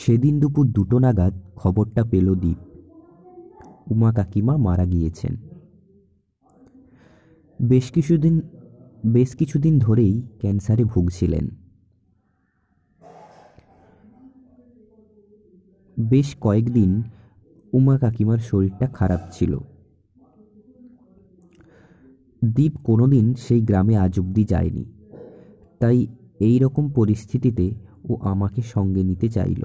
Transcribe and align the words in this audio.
সেদিন 0.00 0.40
দুপুর 0.40 0.66
দুটো 0.66 0.98
নাগাদ 0.98 1.34
খবরটা 1.56 2.04
পেল 2.04 2.34
দ্বীপ 2.34 2.58
উমা 3.90 4.12
কাকিমা 4.12 4.56
মারা 4.56 4.86
গিয়েছেন। 4.86 5.36
বেশ 7.60 7.90
কিছুদিন 7.90 8.40
বেশ 9.06 9.36
কিছুদিন 9.36 9.78
ধরেই 9.78 10.22
ক্যান্সারে 10.38 10.84
ভুগছিলেন। 10.84 11.48
বেশ 15.98 16.36
কয়েকদিন 16.40 17.02
উমা 17.72 17.98
কাকিমার 17.98 18.38
শরীরটা 18.38 18.86
খারাপ 18.86 19.20
ছিল। 19.32 19.58
দ্বীপ 22.44 22.72
কোনোদিন 22.84 23.34
সেই 23.34 23.60
গ্রামে 23.60 23.96
আজ 23.96 24.20
অব্দি 24.20 24.44
যায়নি। 24.44 24.84
তাই 25.78 26.06
এই 26.40 26.58
রকম 26.58 26.90
পরিস্থিতিতে 26.90 27.74
ও 28.08 28.16
আমাকে 28.22 28.62
সঙ্গে 28.62 29.02
নিতে 29.02 29.28
চাইল। 29.28 29.62